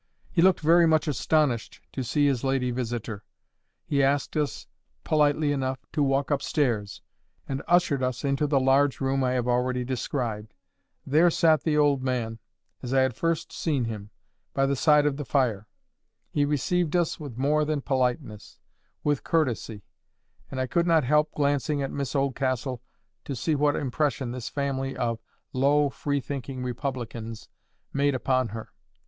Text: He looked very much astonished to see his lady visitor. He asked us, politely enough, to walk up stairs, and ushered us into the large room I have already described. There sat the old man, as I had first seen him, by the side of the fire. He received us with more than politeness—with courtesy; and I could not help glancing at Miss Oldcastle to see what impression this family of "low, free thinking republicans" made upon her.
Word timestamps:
He 0.31 0.41
looked 0.41 0.61
very 0.61 0.87
much 0.87 1.07
astonished 1.07 1.79
to 1.91 2.03
see 2.03 2.25
his 2.25 2.43
lady 2.43 2.71
visitor. 2.71 3.23
He 3.85 4.01
asked 4.01 4.35
us, 4.35 4.65
politely 5.03 5.51
enough, 5.51 5.85
to 5.91 6.01
walk 6.01 6.31
up 6.31 6.41
stairs, 6.41 7.03
and 7.47 7.61
ushered 7.67 8.01
us 8.01 8.23
into 8.25 8.47
the 8.47 8.59
large 8.59 8.99
room 8.99 9.23
I 9.23 9.33
have 9.33 9.47
already 9.47 9.85
described. 9.85 10.55
There 11.05 11.29
sat 11.29 11.61
the 11.61 11.77
old 11.77 12.01
man, 12.01 12.39
as 12.81 12.95
I 12.95 13.01
had 13.01 13.13
first 13.13 13.53
seen 13.53 13.85
him, 13.85 14.09
by 14.55 14.65
the 14.65 14.75
side 14.75 15.05
of 15.05 15.17
the 15.17 15.23
fire. 15.23 15.67
He 16.31 16.45
received 16.45 16.95
us 16.95 17.19
with 17.19 17.37
more 17.37 17.63
than 17.63 17.81
politeness—with 17.81 19.23
courtesy; 19.23 19.83
and 20.49 20.59
I 20.59 20.65
could 20.65 20.87
not 20.87 21.03
help 21.03 21.31
glancing 21.33 21.83
at 21.83 21.91
Miss 21.91 22.15
Oldcastle 22.15 22.81
to 23.23 23.35
see 23.35 23.53
what 23.53 23.75
impression 23.75 24.31
this 24.31 24.49
family 24.49 24.97
of 24.97 25.19
"low, 25.53 25.89
free 25.91 26.19
thinking 26.21 26.63
republicans" 26.63 27.49
made 27.93 28.15
upon 28.15 28.47
her. 28.47 28.71